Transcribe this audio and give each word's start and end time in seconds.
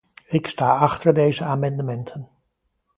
Ik 0.27 0.47
sta 0.47 0.77
achter 0.77 1.13
deze 1.13 1.43
amendementen. 1.43 2.29